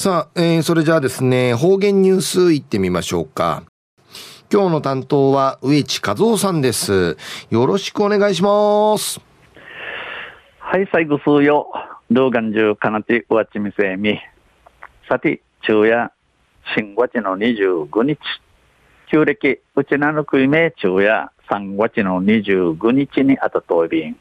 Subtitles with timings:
[0.00, 3.64] さあ、えー、それじゃあですね、方言ニュースいってみましょうか。
[4.50, 7.18] 今日の担当は植地和夫さんです。
[7.50, 9.20] よろしくお願いします。
[10.58, 11.70] はい、最後数よ。
[12.10, 14.18] 動画中かなてうわちみせみ。
[15.06, 16.10] さて、昼夜、
[16.74, 18.18] 新月の25日。
[19.10, 24.16] 旧暦、うちなのくいめ昼夜、3月の25日にあたといびん。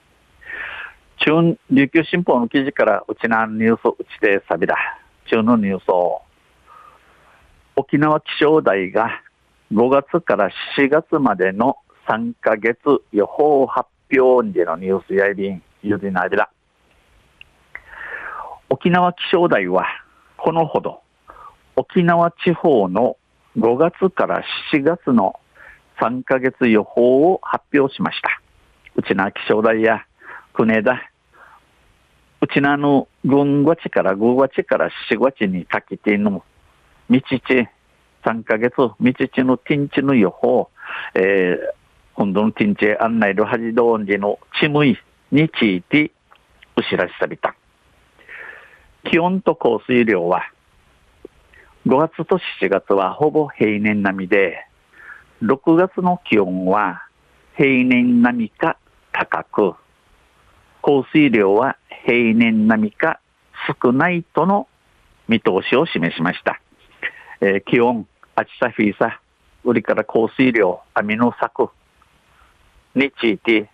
[1.20, 4.76] 中、琉球新報の記事からうちなニュースうちでさびだ。
[5.30, 6.22] 中のニュースを、
[7.76, 9.22] 沖縄気象台が
[9.72, 11.78] 5月から7月までの
[12.08, 12.78] 3ヶ月
[13.12, 16.50] 予報発表でのニュースやいびん、ゆずなびら。
[18.70, 19.86] 沖縄気象台は、
[20.38, 21.02] このほど、
[21.76, 23.16] 沖縄地方の
[23.58, 24.44] 5月から
[24.74, 25.40] 7月の
[26.02, 28.42] 3ヶ月予報を発表しました。
[28.96, 30.06] うちな気象台や
[30.54, 31.00] 国枝、
[32.42, 36.44] うちなの軍月から5月から7月にかけての
[37.10, 37.68] 道地、
[38.24, 40.70] 3ヶ月道地の天地の予報、
[41.16, 41.58] えー、
[42.16, 44.98] 今度の天地案内の恥道時のちむい
[45.32, 46.12] について
[46.78, 47.56] お知らせされた。
[49.10, 50.44] 気温と降水量は
[51.88, 54.66] 5月と7月はほぼ平年並みで、
[55.42, 57.04] 6月の気温は
[57.56, 58.78] 平年並みか
[59.12, 59.74] 高く、
[60.90, 63.20] 降水量は平年並みか
[63.84, 64.68] 少ないとの
[65.28, 66.60] 見通しを示しました。
[67.42, 69.22] えー、気温、暑さフィーサ、
[69.64, 71.70] 売りから降水量、網の策
[72.96, 73.70] について、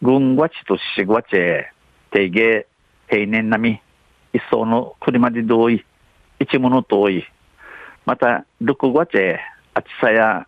[0.00, 1.70] 軍月と四月へ、
[2.10, 2.66] 定芸、
[3.10, 3.82] 平年並み、
[4.32, 5.84] 一層の車で同意、
[6.40, 7.24] 一物遠い、
[8.06, 9.40] また、6月へ、
[9.74, 10.46] 暑さや、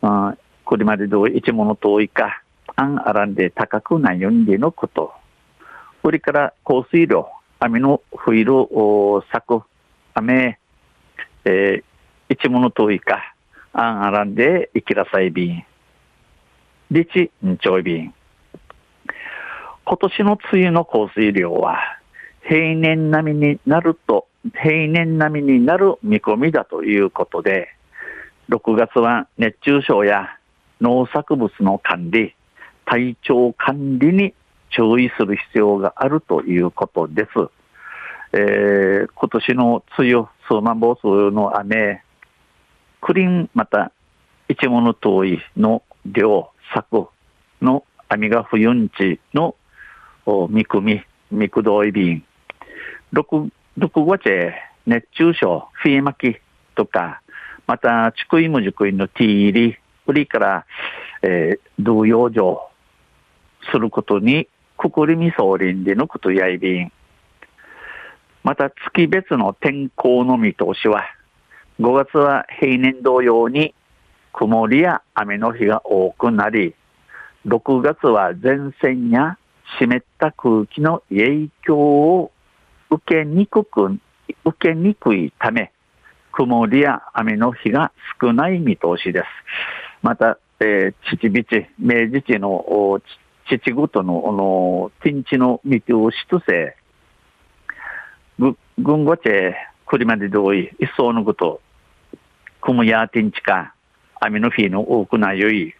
[0.00, 2.40] うん、車で同意、一物遠いか、
[2.80, 5.12] あんあらんで高くないよんでのこと。
[6.00, 8.44] それから降水量、雨の降る
[9.32, 9.62] 咲く
[10.14, 10.60] 雨、
[11.44, 11.82] えー、
[12.28, 13.34] 一物遠いか、
[13.72, 15.64] あんあらんで生きらさいびん。
[16.92, 18.14] リチんちょいびん。
[19.84, 21.80] 今年の梅雨の降水量は、
[22.42, 27.70] 平年並みになると、平年並みになる見込みだということで、
[28.50, 30.38] 6月は熱中症や
[30.80, 32.36] 農作物の管理、
[32.88, 34.34] 体調管理に
[34.70, 37.28] 注意する必要があるということです。
[38.32, 42.02] えー、今年の梅雨、数万房数の雨、
[43.02, 43.92] クリンまた
[44.48, 47.08] 一物遠いの量、作
[47.60, 49.54] の網が冬んちの
[50.48, 52.24] 見込み、見くどい便、
[53.12, 54.52] 6, 6月
[54.86, 56.36] 熱中症、フィーマキ
[56.74, 57.20] とか、
[57.66, 59.76] また、ちくいむじくいのティーリ、
[60.06, 60.66] 売りから、
[61.20, 62.67] えー、同様上
[63.72, 66.92] することにくくりみそうりんでのことやいびん。
[68.44, 71.04] また月別の天候の見通しは、
[71.80, 73.74] 5月は平年同様に
[74.32, 76.74] 曇りや雨の日が多くなり、
[77.46, 79.36] 6月は前線や
[79.78, 82.32] 湿った空気の影響を
[82.90, 83.98] 受けにくく、
[84.44, 85.72] 受けにくいため、
[86.32, 89.24] 曇りや雨の日が少ない見通しです。
[90.02, 93.00] また、えー、父日、明治地の
[93.48, 96.76] 父ごとの、あの、天地の見通しとせ、
[98.78, 99.22] 軍ごち
[99.86, 101.60] くりまで同意、一層のこと、
[102.60, 103.74] くむや天地か、
[104.20, 105.74] 雨の日の多くなよい、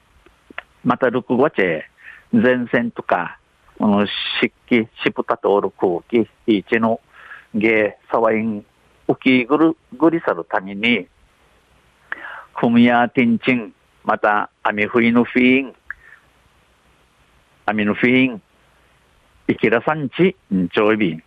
[0.82, 1.56] また六ごち
[2.32, 3.38] 前線とか、
[3.78, 4.06] あの、
[4.40, 7.00] 湿気、しぶたとおる空気、一の
[7.54, 8.64] 芸、サワイン、
[9.06, 11.06] 浮きぐる、ぐりさるために、
[12.54, 13.72] くむや天地
[14.04, 15.74] また雨降りのフィーン、
[17.68, 18.42] アミノフィーン、
[19.46, 21.22] イキラ産地、んちょいびん。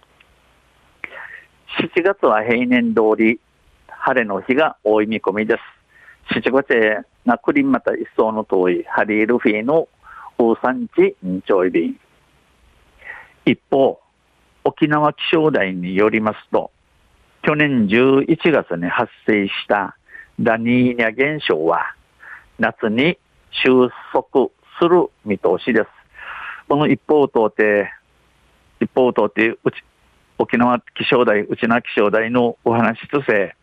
[1.80, 3.40] 7月は平年通り、
[3.88, 5.58] 晴れの日が多い見込みで
[6.30, 6.34] す。
[6.34, 9.88] 7月へなくりまた一層の遠いハリールフィーの
[10.40, 12.00] 大産地、んちょいびん。
[13.46, 14.00] 一方、
[14.64, 16.72] 沖縄気象台によりますと、
[17.44, 19.96] 去年11月に発生した
[20.40, 21.96] ラニーニャ現象は、
[22.58, 23.20] 夏に
[23.52, 24.50] 収束
[24.80, 26.01] する見通しです。
[26.72, 27.92] この一方を通って、
[28.80, 29.84] 一方を通って、うち、
[30.38, 33.58] 沖縄気象台、内縄気象台のお話とせ、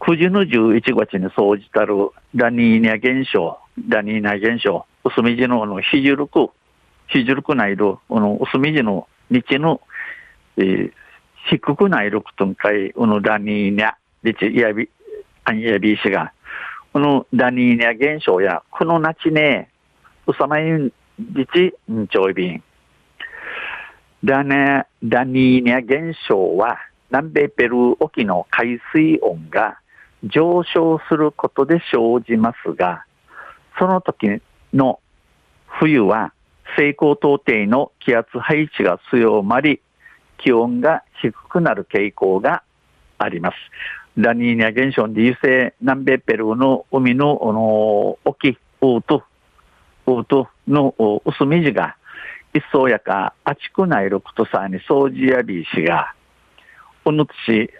[0.00, 6.50] 9時の11月に生じたるラニーニャ現象、ラニーニャ現象、薄みじののひじるく、
[7.06, 9.80] ひじるくないる、この薄みじの日の、
[10.56, 10.92] えー、
[11.48, 13.92] 低くないるくとんかい、このラニーニャ、
[14.24, 14.90] でち、いやび、
[15.44, 16.32] あんやびしが、
[16.92, 19.70] このラニーニャ現象や、この夏ね、
[20.26, 22.60] うさまい日日曜日。
[24.24, 26.78] ダネ、ダニーニャ現象は
[27.10, 29.78] 南米ペルー沖の海水温が
[30.24, 33.04] 上昇することで生じますが、
[33.78, 34.40] その時
[34.72, 35.00] の
[35.66, 36.32] 冬は
[36.76, 39.80] 西高東低の気圧配置が強まり、
[40.38, 42.62] 気温が低くなる傾向が
[43.18, 43.56] あります。
[44.16, 49.22] ラニーニャ現象で優勢南米ペルーの海のあの沖、ウート、
[50.06, 50.94] ウートの
[51.24, 51.96] 薄水が
[52.54, 56.14] 一層やかあちくないることさに掃除やびいしが、
[57.04, 57.70] おぬつし、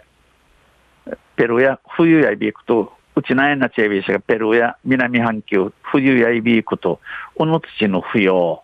[1.35, 6.99] ペルーや冬やびいくと、うちなえなちやびいしがペルーや南半球、冬やびいくと、
[7.35, 8.63] おぬつしの不要、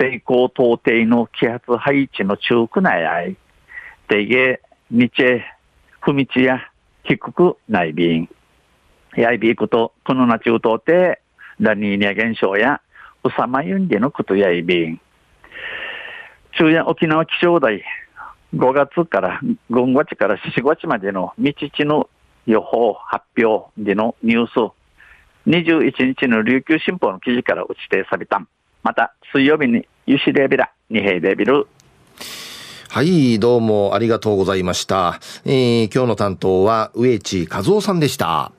[0.00, 3.36] 西高東低の気圧配置の中区内あい、
[4.08, 5.10] てげ、日、
[6.00, 6.60] ふみちや
[7.04, 8.28] 低くないびん。
[9.16, 11.20] やいびいくと、このな中東て、
[11.60, 12.80] ラニーニャ現象や、
[13.24, 15.00] うさまゆんでのことやいびん。
[16.58, 17.82] 中夜沖縄気象台、
[18.54, 19.40] 5月から
[19.70, 22.08] 5月から4月までの道地の
[22.46, 24.72] 予報発表でのニュース、
[25.46, 28.46] 21日の琉球新報の記事から打ち定された。
[28.82, 31.66] また、水曜日にユシレビラ、二平デビル。
[32.90, 35.18] はい、どうもありがとうございました。
[35.46, 38.52] えー、今日の担当は植地和夫さんでした。